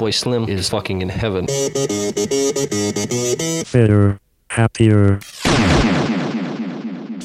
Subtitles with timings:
[0.00, 1.44] Fatboy Slim is fucking in heaven.
[3.70, 4.18] Better,
[4.48, 5.20] happier,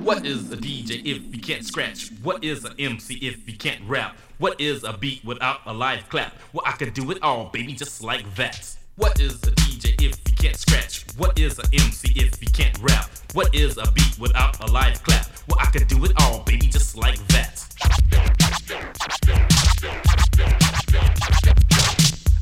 [0.04, 2.10] What is a DJ if you can't scratch?
[2.22, 4.18] What is an MC if you can't rap?
[4.40, 6.36] What is a beat without a live clap?
[6.52, 8.76] Well, I can do it all, baby, just like that.
[8.98, 11.06] What is a DJ if you can't scratch?
[11.16, 13.10] What is an MC if you can't rap?
[13.32, 15.28] What is a beat without a live clap?
[15.48, 17.66] Well, I can do it all, baby, just like that.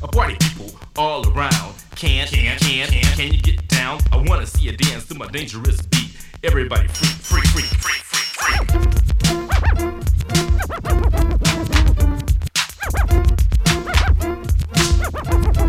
[0.04, 1.74] A party people all around.
[1.96, 4.00] Can, can, can, can, can you get down?
[4.12, 6.10] I wanna see you dance to my dangerous beat.
[6.42, 8.84] Everybody free, free, free, free, free,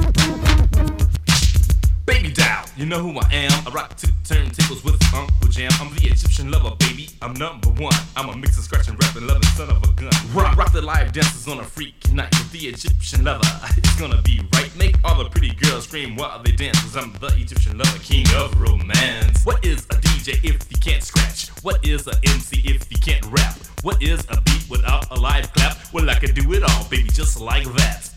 [0.03, 0.14] free.
[2.77, 3.67] You know who I am.
[3.67, 5.71] I rock two turntables with Uncle Jam.
[5.79, 7.07] I'm the Egyptian lover, baby.
[7.21, 7.95] I'm number one.
[8.17, 10.11] I'm a mix of scratch and loving son of a gun.
[10.33, 13.47] Rock, rock the live dances on a freak night with the Egyptian lover.
[13.77, 14.69] It's gonna be right.
[14.75, 16.81] Make all the pretty girls scream while they dance.
[16.81, 19.45] Cause I'm the Egyptian lover, king of romance.
[19.45, 21.47] What is a DJ if you can't scratch?
[21.63, 23.55] What is a MC if you can't rap?
[23.83, 25.77] What is a beat without a live clap?
[25.93, 28.14] Well, I can do it all, baby, just like that.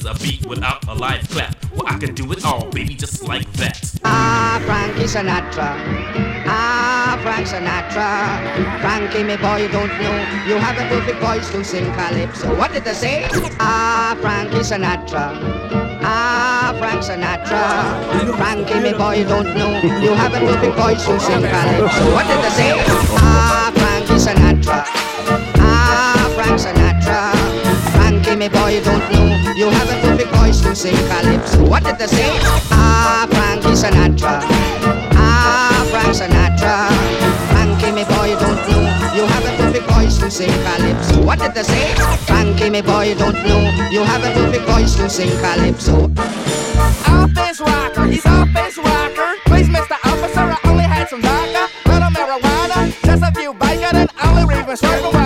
[0.00, 1.54] Is a beat without a live clap?
[1.72, 3.78] Well, I can do it all, baby, just like that.
[4.04, 5.70] Ah, Frankie Sinatra.
[6.46, 8.08] Ah, Frank Sinatra.
[8.80, 10.16] Frankie, me boy, you don't know.
[10.48, 12.56] You have a perfect voice to sing calypso.
[12.56, 13.28] What did they say?
[13.60, 15.26] Ah, Frankie Sinatra.
[16.02, 18.36] Ah, Frank Sinatra.
[18.36, 19.72] Frankie, me boy, you don't know.
[20.00, 22.12] You have a perfect voice to sing calypso.
[22.14, 22.72] What did they say?
[23.20, 23.59] Ah,
[28.50, 29.26] boy, you don't know.
[29.54, 31.64] You have a perfect voice to sing calypso.
[31.68, 32.28] What did they say?
[32.70, 34.40] Ah, Frankie Sinatra.
[35.14, 36.88] Ah, Frank Sinatra.
[37.50, 38.82] Frankie, me boy, you don't know.
[39.14, 41.22] You have a perfect voice to sing calypso.
[41.22, 41.94] What did they say?
[42.26, 43.62] Frankie, me boy, you don't know.
[43.90, 46.10] You have a perfect voice to sing calypso.
[47.06, 49.34] Office rocker, he's office rocker.
[49.46, 49.96] Please, Mr.
[50.04, 54.76] Officer, I only had some vodka, little marijuana, just a few bacon, and only reason
[54.76, 55.19] swerving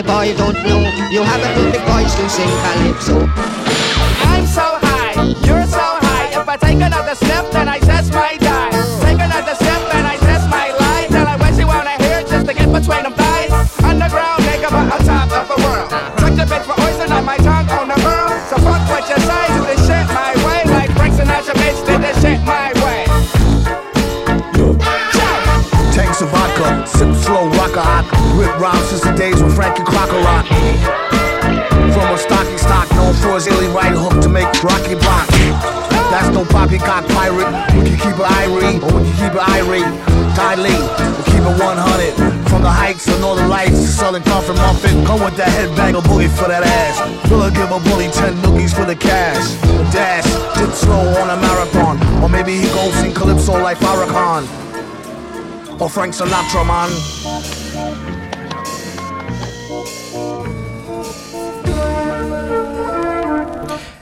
[0.00, 0.80] Frankie, boy, you don't know.
[1.10, 3.16] You have a perfect voice to sing calypso.
[4.24, 5.12] I'm so high,
[5.44, 6.40] you're so high.
[6.40, 8.70] If I take another step, then I just might die.
[9.02, 11.06] Take another step, and I just might lie.
[11.08, 13.52] Tell her what she wanna hear just to get between them thighs.
[13.84, 15.90] Underground, nigga, but on top of the world.
[16.20, 18.32] Suck the bitch for oyster, on my tongue on the world.
[18.48, 20.60] So fuck what you say, do this shit my way.
[20.70, 23.04] Like Frank Sinatra, bitch, did this shit my way.
[25.92, 27.50] Tanks of vodka, sip slow
[31.92, 35.28] From a stocky stock known for his illy right hook to make Rocky block.
[36.08, 37.52] That's no poppycock pirate.
[37.76, 39.84] We can keep it irie, or we can keep it irate.
[40.56, 42.48] Lee, we'll keep it 100.
[42.48, 45.04] From the heights of Northern Lights to Southern Comfort Muffin.
[45.04, 47.30] Come with that headbanger boogie for that ass.
[47.30, 49.52] Will give a bully 10 noogies for the cash.
[49.60, 50.24] The dash,
[50.56, 52.00] dip slow on a marathon.
[52.22, 54.48] Or maybe he goes in Calypso like Farrakhan.
[55.78, 58.19] Or Frank Sinatra, man.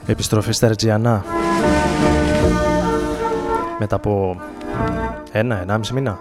[0.06, 1.24] Επιστροφή στα Ρετζιανά.
[3.78, 4.40] Μετά από
[5.32, 6.18] ένα, ενάμιση μήνα.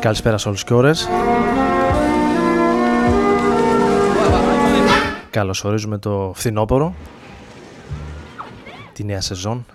[0.00, 1.08] Καλησπέρα σε όλους και ώρες.
[5.30, 6.94] Καλωσορίζουμε το φθινόπωρο.
[8.92, 9.66] Τη νέα σεζόν.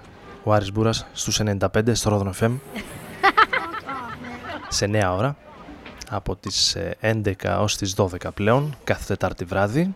[0.44, 2.51] Ο Άρης Μπούρας στους 95 στο Ρόδον FM.
[4.75, 5.36] Σε νέα ώρα.
[6.10, 8.75] Από τις ε, 11 ως τις 12 πλέον.
[8.83, 9.95] Κάθε Τετάρτη βράδυ.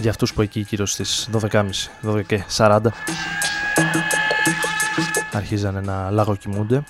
[0.00, 1.70] Για αυτούς που εκεί γύρω στις 12.30,
[2.02, 2.78] 12 και 40
[5.32, 6.82] αρχίζανε να λαγοκοιμούνται.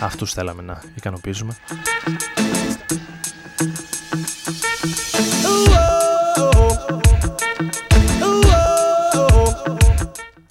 [0.00, 1.56] Αυτούς θέλαμε να ικανοποιήσουμε.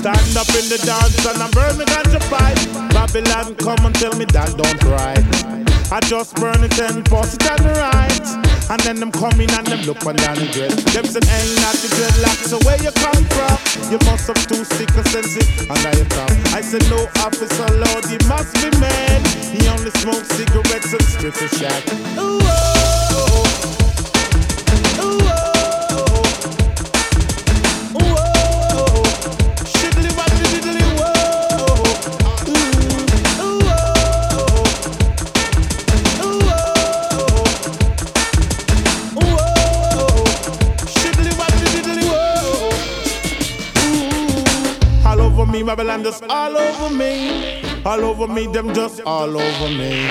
[0.00, 2.62] Stand up in the dance and I'm burning ganja pipe.
[2.94, 5.24] Babylon, come and tell me that don't right.
[5.96, 8.26] I just burn it and pass it on the right.
[8.70, 10.70] And then them come in and them look on down the dress.
[10.94, 13.58] Them say ain't not the dreadlocks, so where you come from?
[13.90, 16.38] You must have too sick or sensitive under your tongue.
[16.54, 19.26] I said no officer, Lord, he must be mad.
[19.50, 21.82] He only smokes cigarettes and strip a shack.
[22.14, 23.42] Ooh, oh, oh.
[25.02, 25.49] Ooh, oh,
[45.80, 47.62] Babylon just all over me.
[47.86, 50.10] All over me, them just all over me.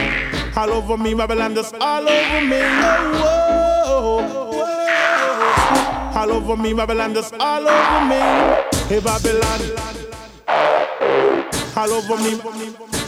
[0.56, 2.58] All over me, Babylon just all over me.
[3.22, 4.26] Oh.
[6.16, 8.16] All over me, Babylon just all over me.
[8.88, 9.62] Hey, Babylon.
[11.78, 12.99] All over me.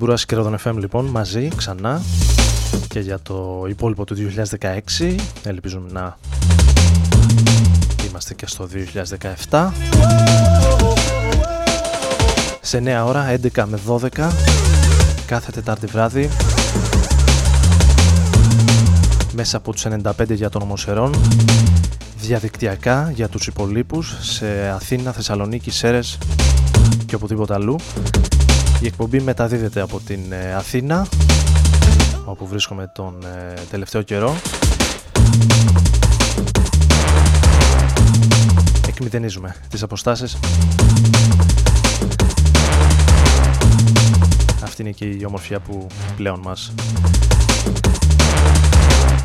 [0.00, 2.02] Άρης Μπούρας και Ρόδον FM λοιπόν μαζί ξανά.
[2.88, 4.16] Και για το υπόλοιπο του
[4.98, 5.14] 2016
[5.44, 6.18] ελπίζουμε να
[8.08, 8.68] είμαστε και στο
[9.50, 9.68] 2017
[12.60, 14.30] σε νέα ώρα 11 με 12
[15.26, 16.28] κάθε Τετάρτη βράδυ
[19.32, 21.14] μέσα από τους 95 για τον Ομοσερών
[22.20, 26.18] διαδικτυακά για τους υπολείπους σε Αθήνα, Θεσσαλονίκη, Σέρες
[27.06, 27.76] και οπουδήποτε αλλού
[28.80, 31.06] η εκπομπή μεταδίδεται από την ε, Αθήνα
[32.24, 34.36] όπου βρίσκομαι τον ε, τελευταίο καιρό.
[38.88, 40.38] Εκμηδενίζουμε τις αποστάσεις.
[44.62, 46.72] Αυτή είναι και η ομορφιά που πλέον μας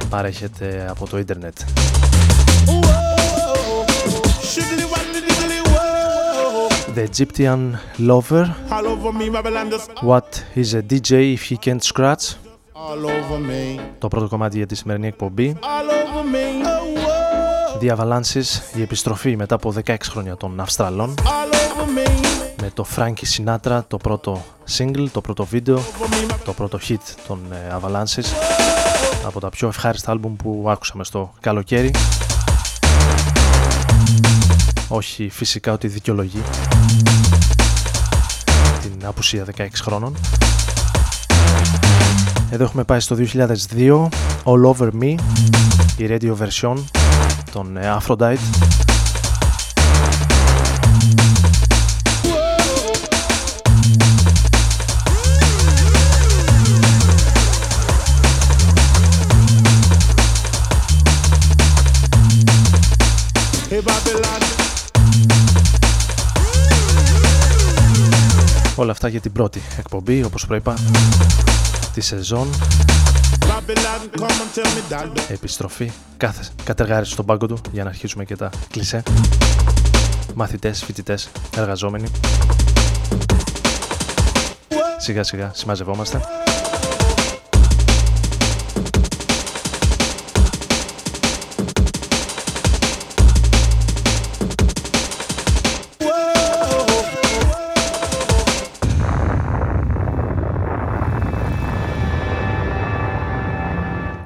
[0.10, 1.58] παρέχεται από το ίντερνετ
[6.96, 7.62] The Egyptian
[8.00, 8.46] Lover.
[8.72, 12.24] All over me, Babylon just What is a DJ if he can't scratch;
[12.74, 13.80] All over me.
[13.98, 15.58] Το πρώτο κομμάτι για τη σημερινή εκπομπή.
[15.62, 16.66] All over me.
[16.66, 17.82] Oh, whoa.
[17.82, 21.14] The Avalanches, η επιστροφή μετά από 16 χρόνια των Αυστραλών.
[22.62, 24.46] Με το Frankie Sinatra, το πρώτο
[24.78, 25.80] single, το πρώτο βίντεο,
[26.46, 28.25] το πρώτο hit των ε, Avalanches.
[29.25, 31.92] Από τα πιο ευχάριστα άλμπουμ που άκουσαμε στο καλοκαίρι
[34.96, 36.42] όχι φυσικά ότι δικαιολογεί
[38.82, 40.16] την απουσία 16 χρόνων.
[42.50, 43.18] Εδώ έχουμε πάει στο
[43.75, 44.08] 2002
[44.44, 45.16] All Over Me
[45.98, 46.75] η radio version
[47.52, 48.85] των ε, Aphrodite
[68.75, 70.74] Όλα αυτά για την πρώτη εκπομπή όπως προείπα
[71.94, 72.50] τη σεζόν.
[75.27, 75.91] Επιστροφή.
[76.17, 79.03] Κάθε κατεργάριση στον πάγκο του για να αρχίσουμε και τα κλισέ.
[80.36, 82.08] Μαθητές, φοιτητές, εργαζόμενοι.
[84.98, 86.45] Σιγά σιγά συμμαζευόμαστε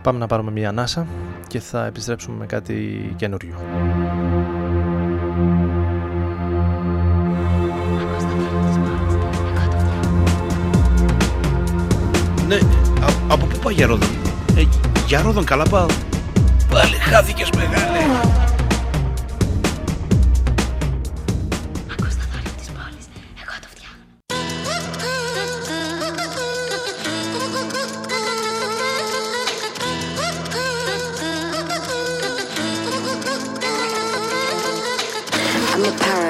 [0.10, 1.08] Πάμε να πάρουμε μια ανάσα
[1.48, 3.56] και θα επιστρέψουμε με κάτι καινούριο.
[12.48, 14.10] Ναι, α, από πού πάει για Ρόδον;
[14.56, 14.64] Ε,
[15.08, 15.88] για Ρόδον καλά πάω.
[16.70, 18.49] Πάλι χάθηκες μεγάλε.
[35.80, 36.29] to a paradise.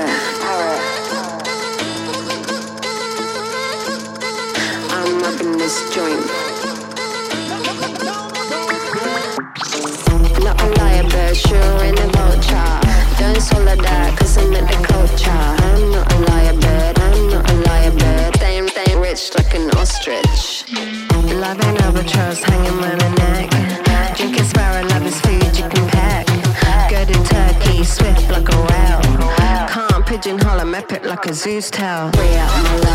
[31.29, 32.88] Kazoos Tower.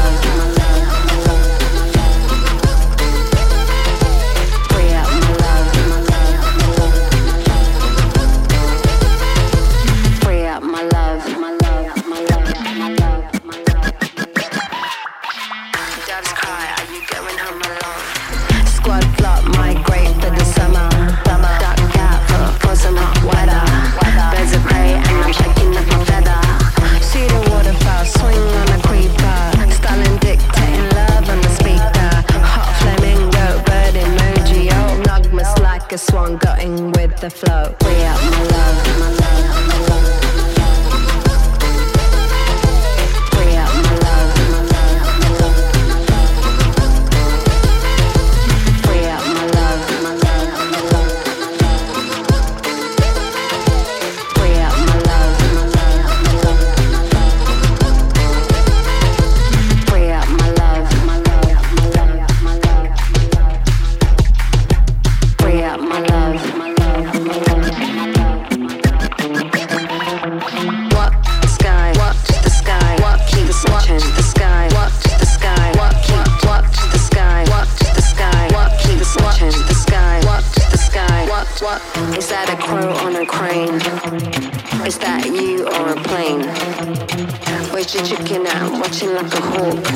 [88.84, 89.86] Watching like a hawk.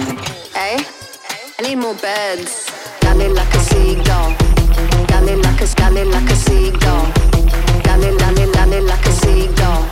[0.56, 0.82] Eh?
[1.58, 2.70] I need more birds.
[3.00, 4.30] Galley like a seagull.
[5.08, 7.04] Galley like a galley like a seagull.
[7.84, 9.82] Galley, galley, galley like a seagull.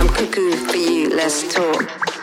[0.00, 2.15] I'm cuckoo for you, let's talk.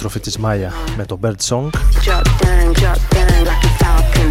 [0.00, 1.70] Επιστροφή της Μάια με το Bird Song
[2.04, 4.30] drop down, drop down like a falcon.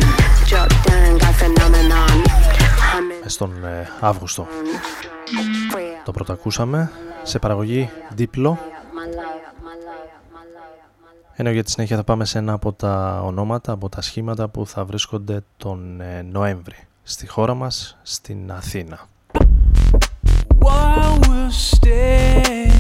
[0.50, 2.16] Drop down, got phenomenon.
[3.24, 4.48] μες στον ε, Αύγουστο.
[6.06, 6.92] Το πρώτο ακούσαμε
[7.24, 8.58] σε παραγωγή δίπλο
[11.36, 14.68] ενώ για τη συνέχεια θα πάμε σε ένα από τα ονόματα, από τα σχήματα που
[14.68, 19.00] θα βρίσκονται τον ε, Νοέμβρη στη χώρα μας, στην Αθήνα.
[20.62, 22.79] One will stay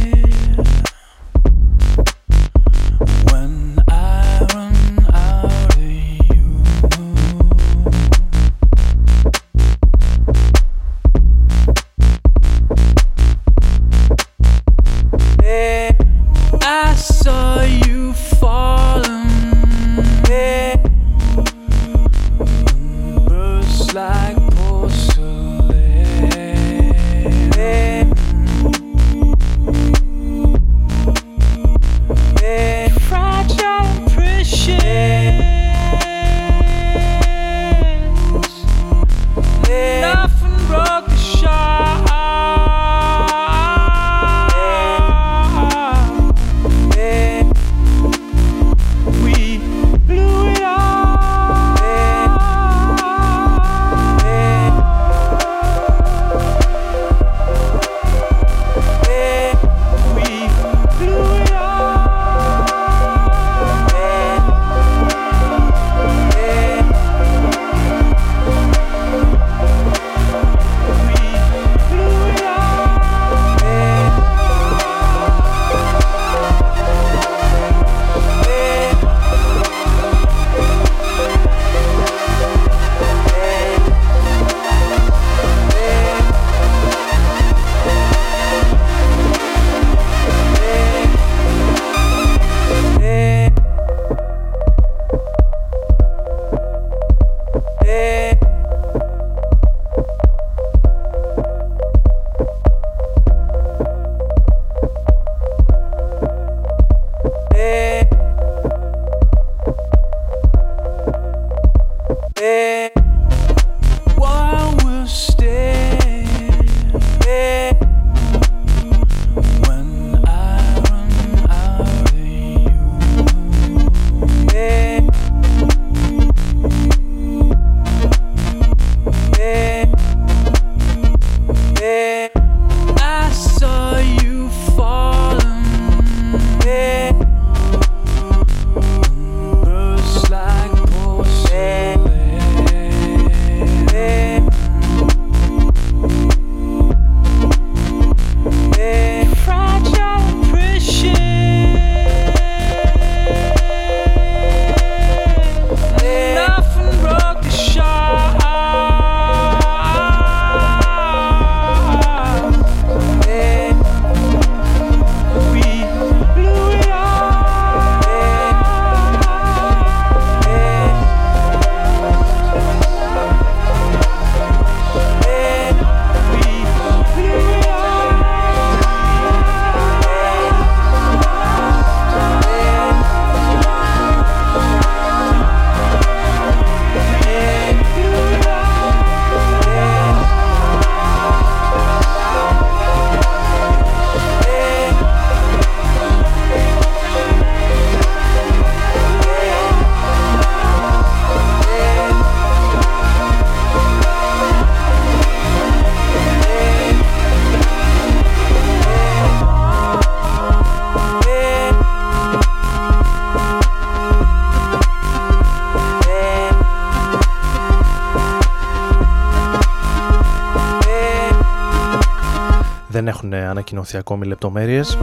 [223.69, 224.97] ανακοινωθεί ακόμη λεπτομέρειες.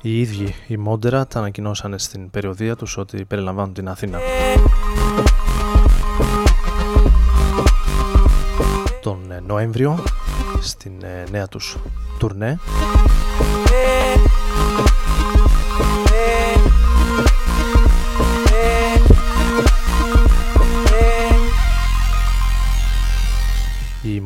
[0.00, 4.18] Οι ίδιοι οι Μόντερα τα ανακοινώσανε στην περιοδία τους ότι περιλαμβάνουν την Αθήνα.
[9.00, 10.02] Τον ε, Νοέμβριο
[10.60, 11.76] στην ε, νέα τους
[12.18, 12.58] τουρνέ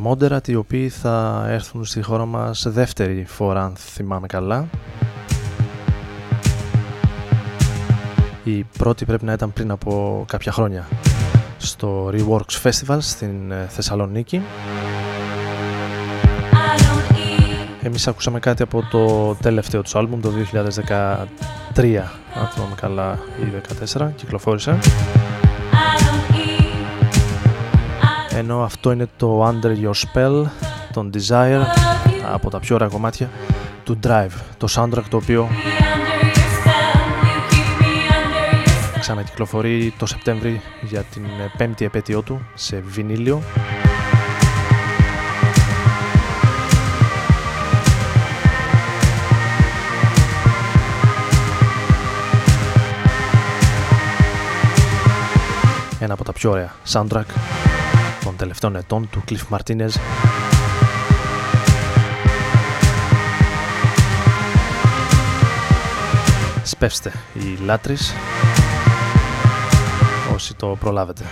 [0.04, 4.68] Moderat οι οποίοι θα έρθουν στη χώρα μας δεύτερη φορά αν θυμάμαι καλά.
[8.44, 10.88] Η πρώτη πρέπει να ήταν πριν από κάποια χρόνια
[11.58, 14.42] στο Reworks Festival στην ε, Θεσσαλονίκη.
[17.82, 21.26] Εμείς ακούσαμε κάτι από το τελευταίο τους άλμπουμ το 2013
[22.34, 23.62] αν θυμάμαι καλά ή
[23.96, 24.78] 2014 κυκλοφόρησε
[28.38, 30.44] ενώ αυτό είναι το Under Your Spell
[30.92, 31.62] των Desire
[32.32, 33.30] από τα πιο ωραία κομμάτια
[33.84, 35.48] του Drive το soundtrack το οποίο
[39.00, 41.22] ξανακυκλοφορεί το Σεπτέμβρη για την
[41.56, 43.42] πέμπτη επέτειό του σε βινίλιο.
[56.00, 57.24] Ένα από τα πιο ωραία soundtrack
[58.28, 59.90] των τελευταίων ετών του Cliff Martinez
[66.62, 68.14] Σπεύστε οι λάτρεις
[70.34, 71.24] όσοι το προλάβετε.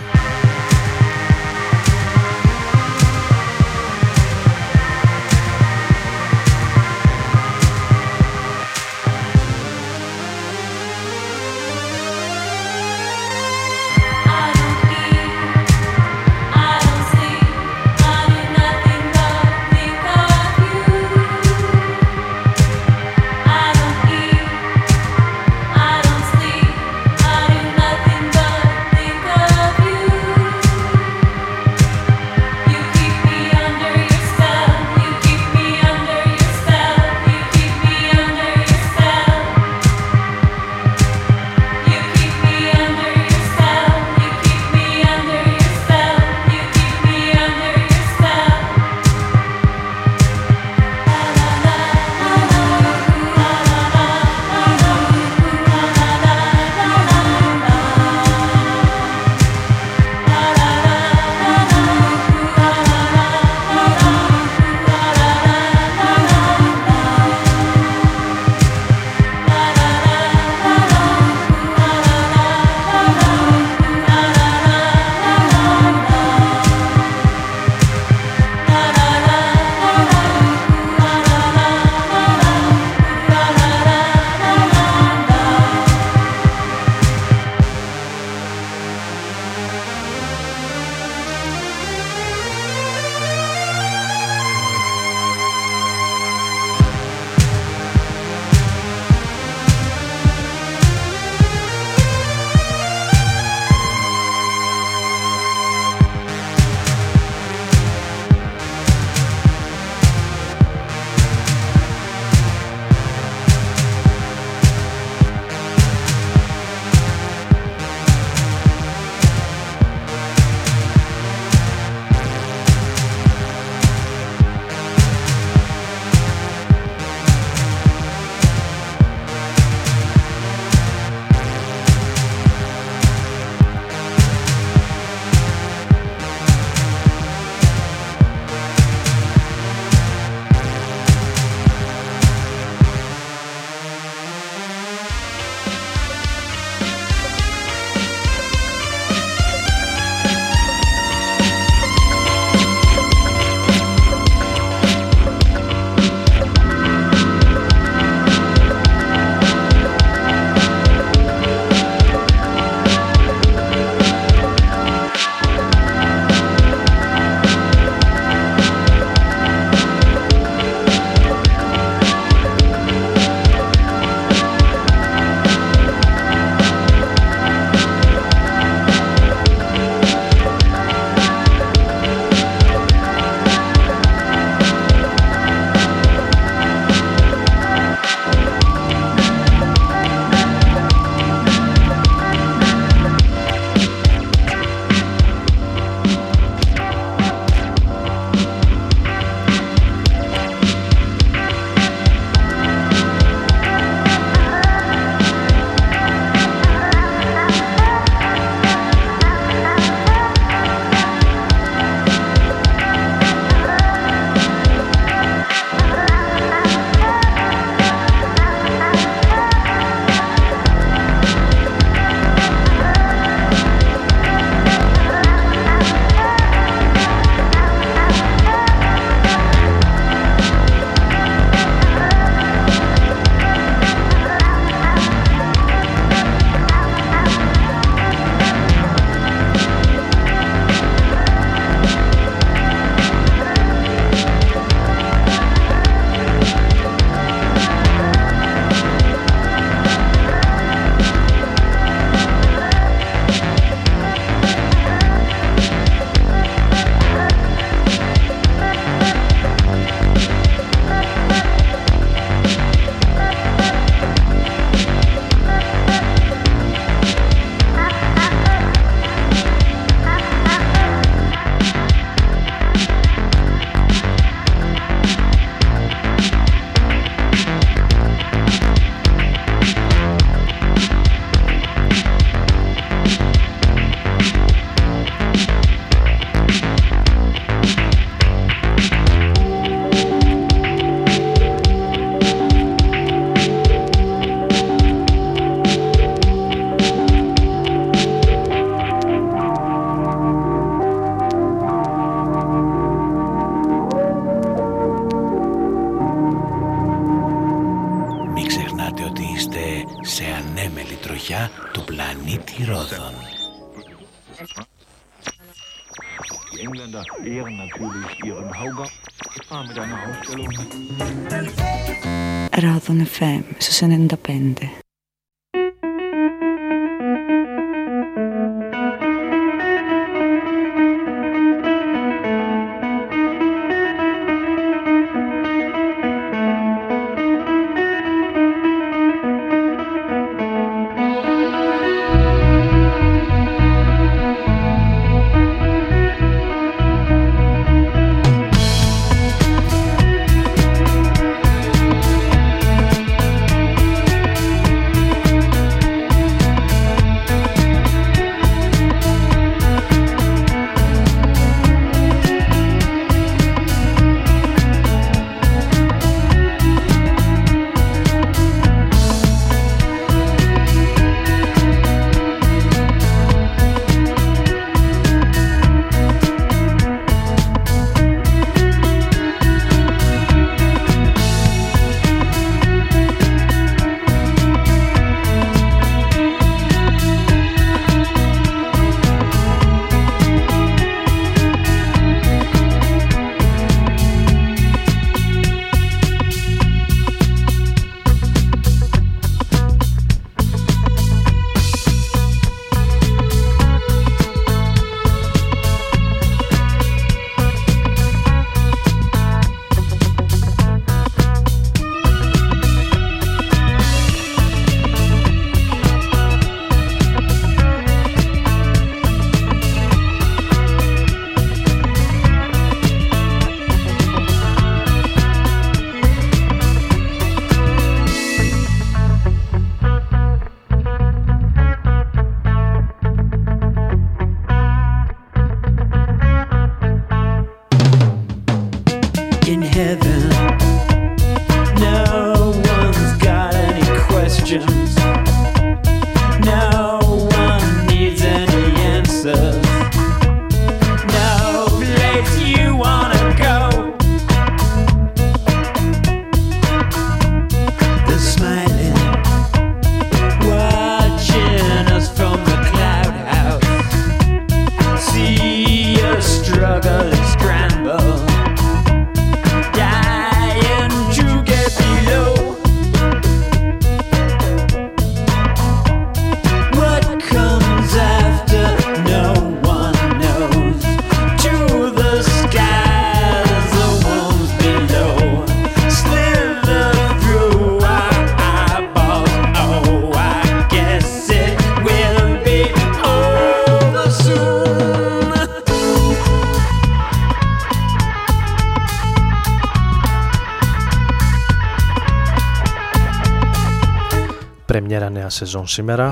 [505.37, 506.11] Σεζόν σήμερα.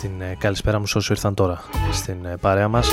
[0.00, 2.92] Την ε, καλησπέρα μου σε όσοι ήρθαν τώρα στην ε, παρέα μας.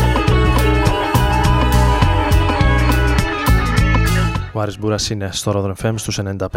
[4.54, 6.48] Ο Άρης Μπούρας είναι στο Rodron FM στους 95.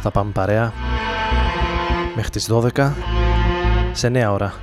[0.00, 0.72] Θα πάμε παρέα
[2.14, 3.11] μέχρι τις 12
[4.02, 4.54] σε νέα ώρα.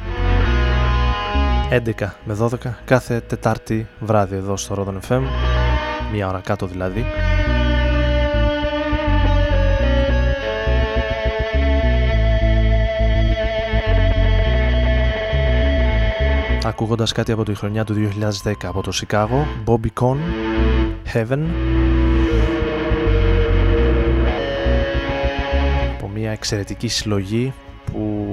[1.72, 2.48] 11 με 12
[2.86, 5.22] κάθε Τετάρτη βράδυ εδώ στο Rodon FM
[6.12, 7.06] μία ώρα κάτω δηλαδή.
[16.64, 18.12] Ακούγοντας κάτι από τη χρονιά του
[18.44, 20.18] 2010 από το Σικάγο Bobby Con
[21.14, 21.40] Heaven.
[25.98, 27.54] Από μια εξαιρετική συλλογή
[27.92, 28.29] που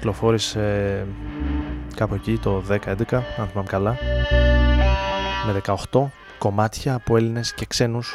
[0.00, 1.06] κυκλοφόρησε
[1.94, 2.76] κάπου εκεί το 10-11
[3.12, 3.96] αν θυμάμαι καλά
[5.46, 5.60] με
[5.92, 6.00] 18
[6.38, 8.14] κομμάτια από Έλληνες και ξένους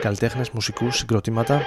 [0.00, 1.62] καλλιτέχνες, μουσικούς, συγκροτήματα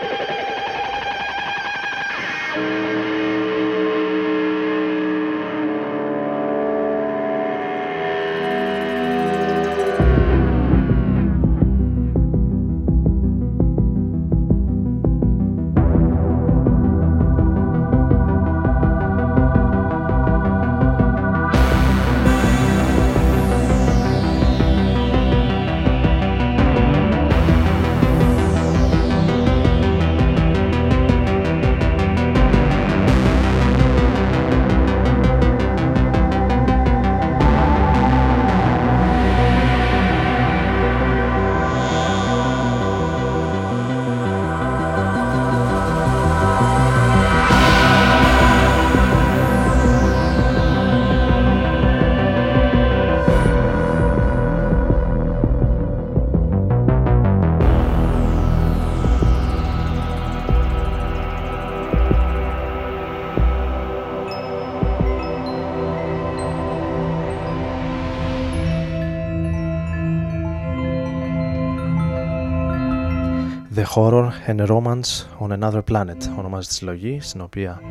[73.81, 77.81] The Horror and Romance on Another Planet ονομάζεται τη συλλογή στην οποία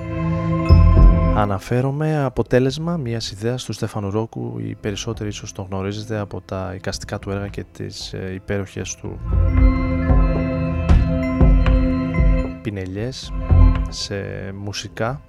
[1.36, 2.24] αναφέρομαι.
[2.24, 4.58] Αποτέλεσμα μιας ιδέας του Στέφανου Ρόκου.
[4.58, 9.18] Οι περισσότεροι ίσως το γνωρίζετε από τα εικαστικά του έργα και τις ε, υπέροχες του
[12.62, 13.32] πινελιές
[13.88, 14.14] σε
[14.54, 15.20] μουσικά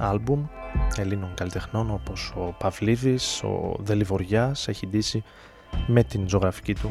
[0.00, 0.44] άλμπουμ
[0.96, 4.68] Ελλήνων καλλιτεχνών όπως ο Παυλίδης, ο Δελιβοριάς.
[4.68, 5.22] Έχει ντύσει
[5.86, 6.90] με την ζωγραφική του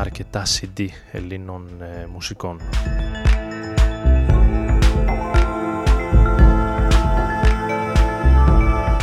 [0.00, 2.60] αρκετά CD Ελλήνων ε, μουσικών.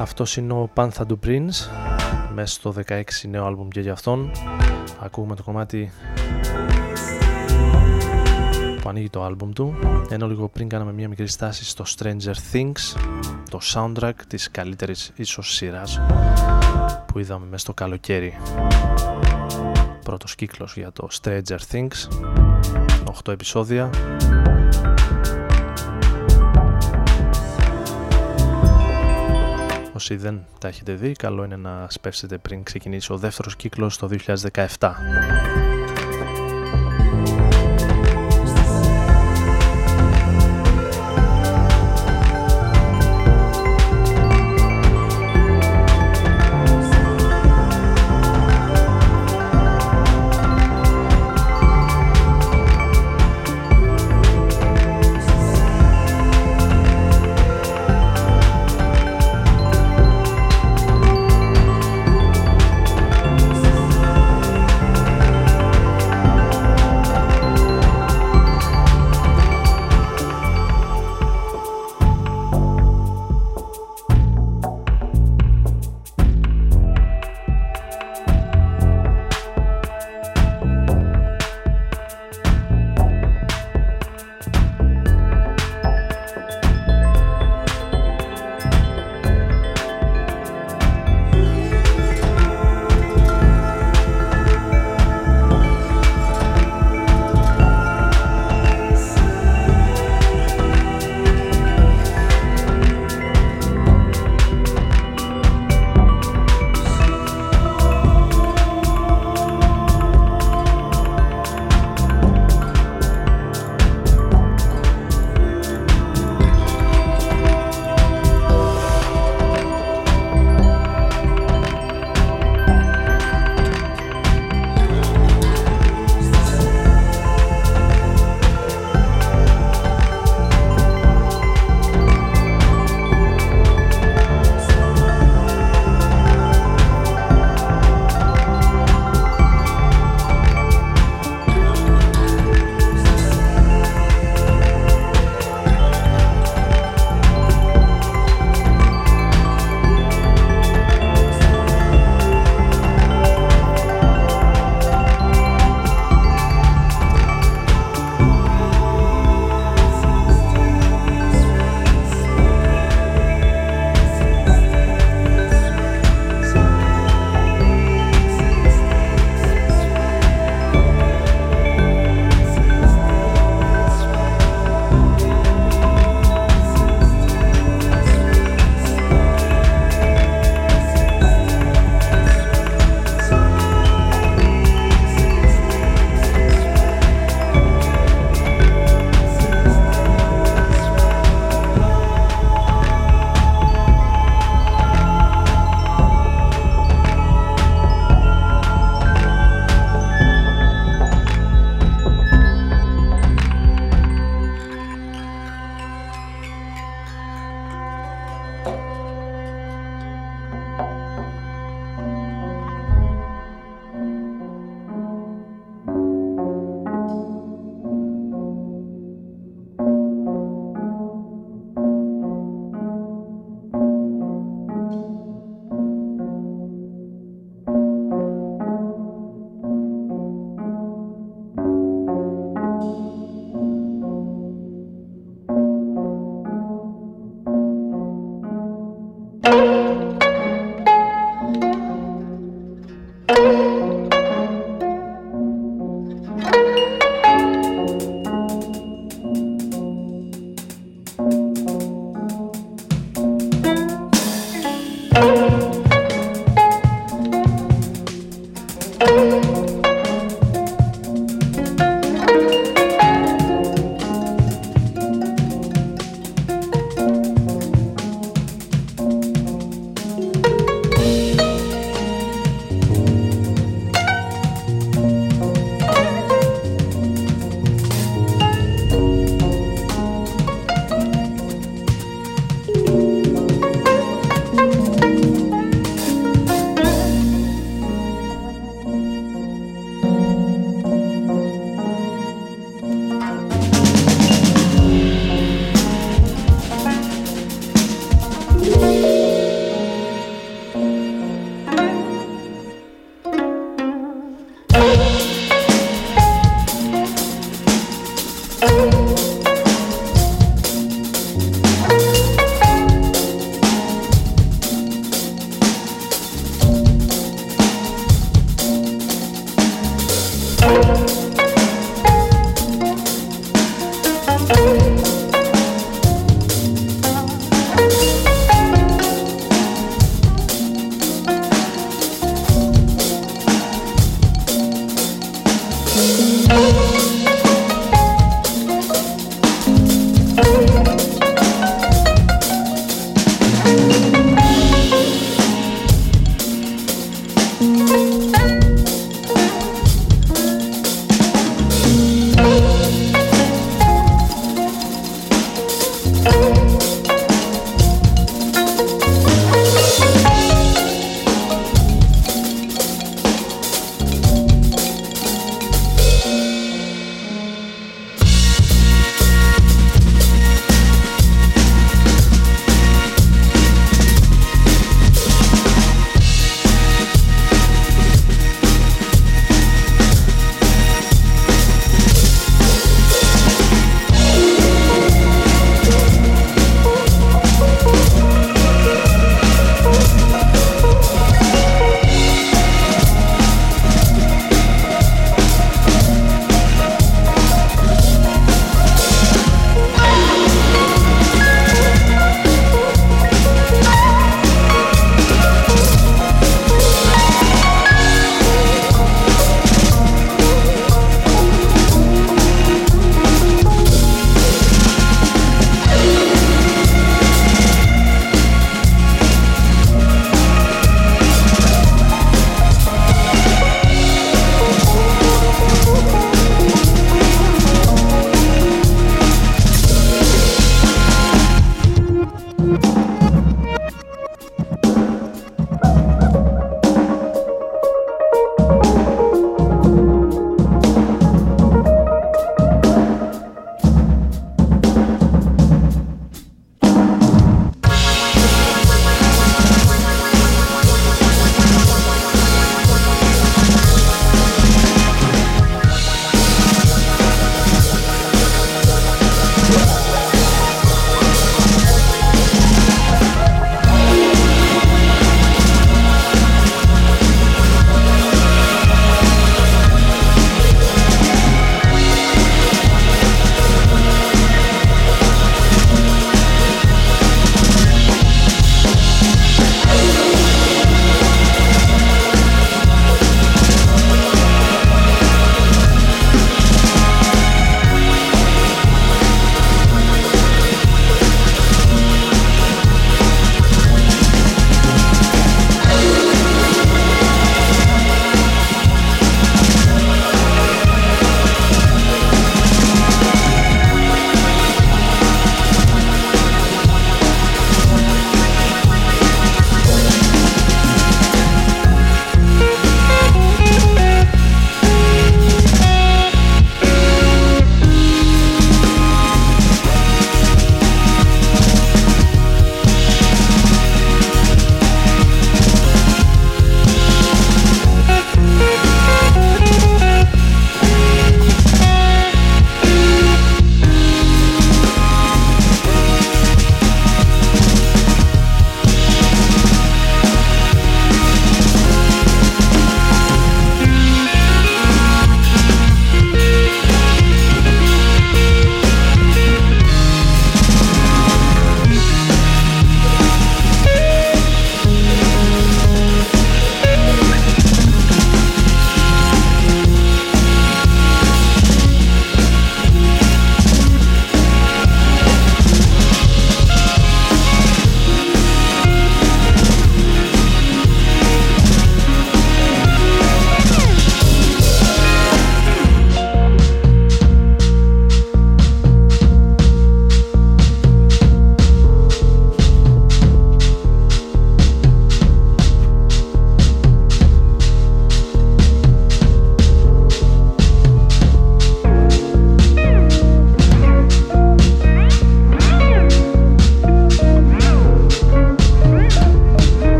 [0.00, 1.68] Αυτός είναι ο Pantha du Prince
[2.34, 4.30] μέσα στο 16 νέο άλμπουμ και για αυτόν.
[5.00, 5.92] Ακούμε το κομμάτι
[8.82, 9.74] που ανοίγει το άλμπουμ του.
[10.08, 13.00] Ενώ λίγο πριν κάναμε μια μικρή στάση στο Stranger Things
[13.50, 16.00] το soundtrack της καλύτερης ίσως σειράς
[17.06, 18.34] που είδαμε μέσα στο καλοκαίρι
[20.10, 22.08] πρώτος κύκλος για το Stranger Things
[23.24, 23.90] 8 επεισόδια
[29.92, 34.08] Όσοι δεν τα έχετε δει, καλό είναι να σπεύσετε πριν ξεκινήσει ο δεύτερος κύκλος το
[34.78, 34.90] 2017.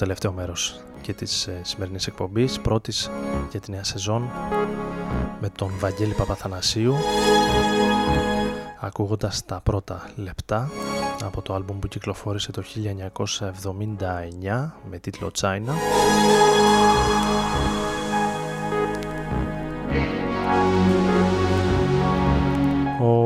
[0.00, 3.10] τελευταίο μέρος και της ε, σημερινής εκπομπής, πρώτης
[3.50, 4.30] για τη νέα σεζόν
[5.40, 6.94] με τον Βαγγέλη Παπαθανασίου
[8.80, 10.70] ακούγοντας τα πρώτα λεπτά
[11.24, 12.66] από το άλμπουμ που κυκλοφόρησε το 1979
[14.90, 15.72] με τίτλο China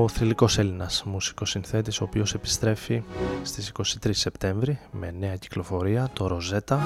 [0.05, 3.03] Ο θρηλυκός Έλληνας μουσικός συνθέτης ο οποίος επιστρέφει
[3.43, 3.73] στις
[4.05, 6.81] 23 Σεπτέμβρη με νέα κυκλοφορία το Ροζέτα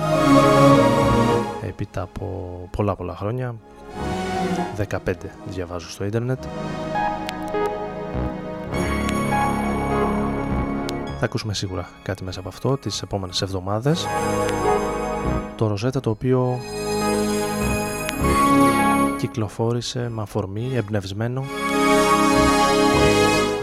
[1.63, 3.55] έπειτα από πολλά πολλά χρόνια.
[4.77, 4.97] 15
[5.47, 6.43] διαβάζω στο ίντερνετ.
[11.19, 14.07] Θα ακούσουμε σίγουρα κάτι μέσα από αυτό τις επόμενες εβδομάδες.
[15.57, 16.61] Το Ροζέτα το οποίο
[19.19, 21.45] κυκλοφόρησε με αφορμή εμπνευσμένο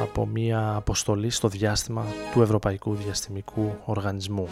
[0.01, 4.47] από μια αποστολή στο διάστημα του Ευρωπαϊκού Διαστημικού Οργανισμού.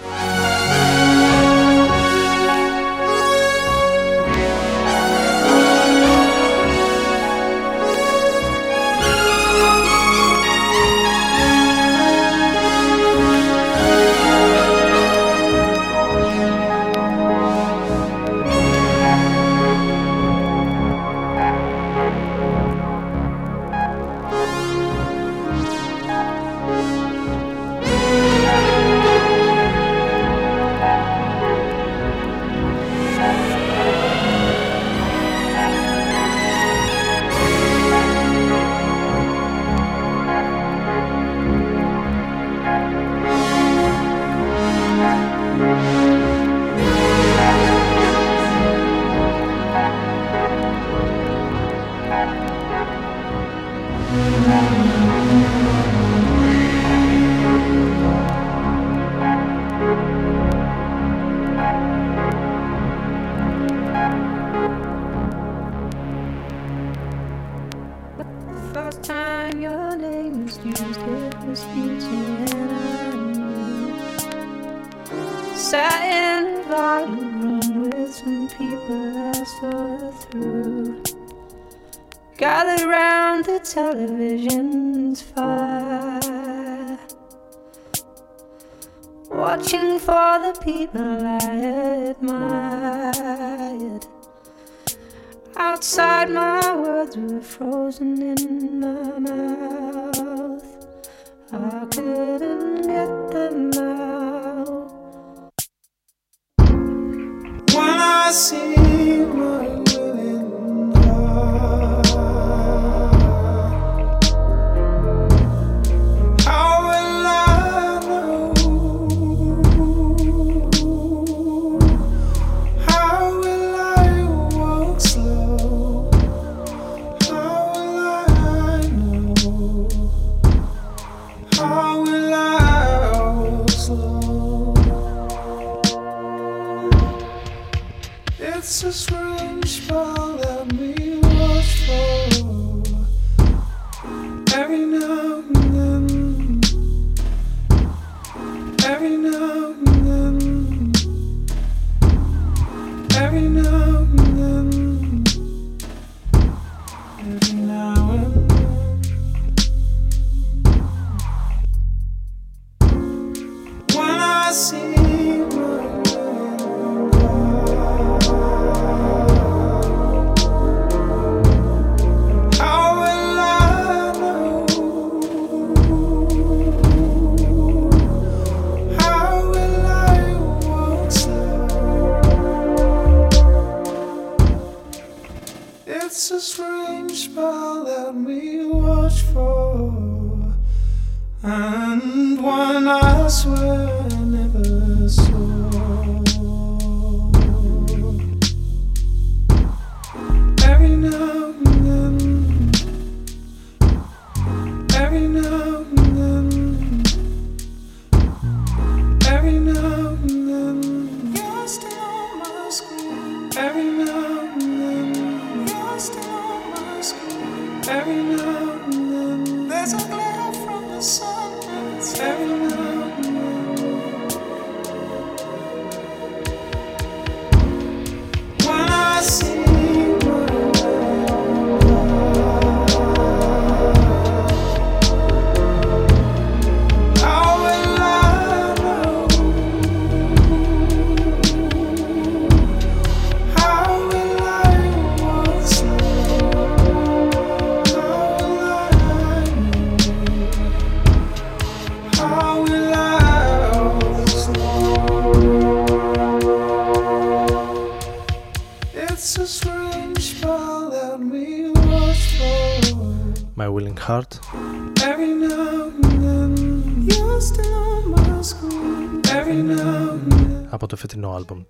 [138.66, 140.23] It's a strange spell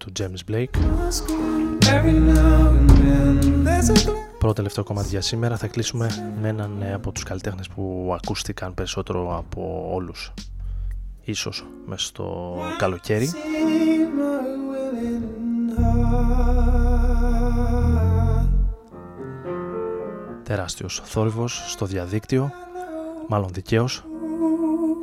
[0.06, 0.78] του James Blake.
[0.78, 1.78] my screen.
[1.98, 4.22] Every now and then, there's a glimmer.
[4.40, 8.74] Πρώτο τελευταίο κομμάτι για σήμερα θα κλείσουμε με έναν ε, από τους καλλιτέχνες που ακούστηκαν
[8.74, 10.34] περισσότερο από όλους.
[11.24, 13.30] Ίσως μες στο καλοκαίρι.
[13.32, 13.36] See
[14.20, 14.42] my
[14.72, 15.26] willing
[15.80, 16.14] heart.
[20.44, 22.52] Τεράστιος θόρυβος στο διαδίκτυο,
[23.28, 24.04] μάλλον δικαίως,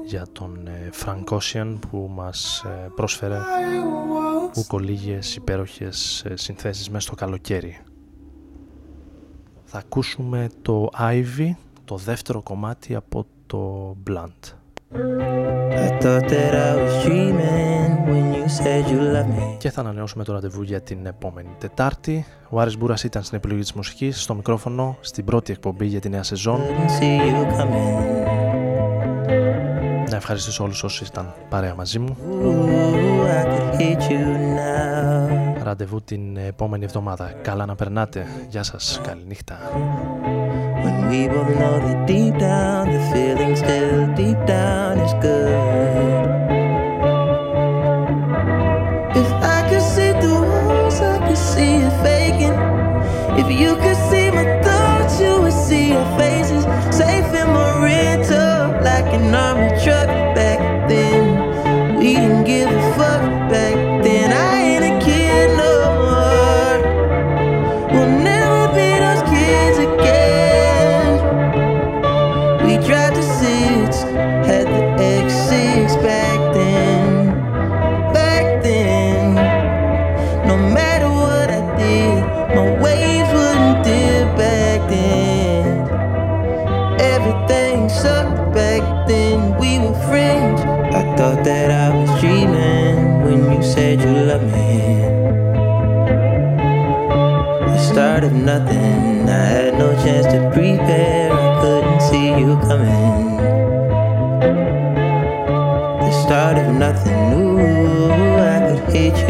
[0.05, 2.91] για τον ε, Frank Ocean που μας ε,
[4.51, 7.79] πρόσφερε ουκολίγες υπέροχες ε, συνθέσεις μέσα στο καλοκαίρι.
[9.65, 11.51] Θα ακούσουμε το Ivy,
[11.85, 14.55] το δεύτερο κομμάτι από το Blunt.
[14.93, 19.57] I thought that I was dreaming when you said you loved me.
[19.59, 22.27] Και θα ανανεώσουμε το ραντεβού για την επόμενη Τετάρτη.
[22.49, 26.09] Ο Άρης Μπούρας ήταν στην επιλογή της μουσικής, στο μικρόφωνο, στην πρώτη εκπομπή για τη
[26.09, 26.61] νέα σεζόν.
[30.11, 32.17] Να ευχαριστήσω όλους όσοι ήταν παρέα μαζί μου.
[35.63, 37.33] Ραντεβού την επόμενη εβδομάδα.
[37.43, 38.27] Καλά να περνάτε.
[38.49, 39.01] Γεια σας.
[39.07, 39.59] Καληνύχτα.
[59.11, 60.07] Like an army truck
[60.37, 61.97] back then.
[61.99, 62.80] We didn't give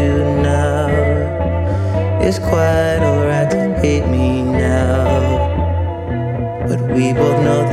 [0.01, 0.87] you now.
[2.21, 5.21] It's quite alright to hate me now.
[6.67, 7.70] But we both know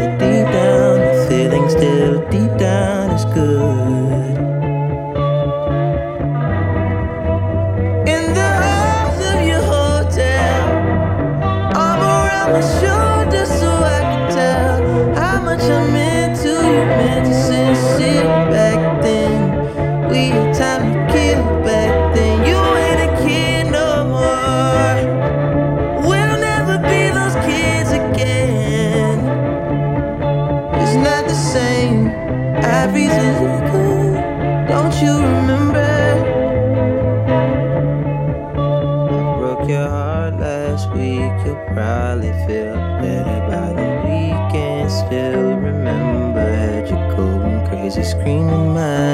[42.48, 44.90] feel better by the weekend.
[44.90, 49.07] Still remember, had you going crazy, screaming my.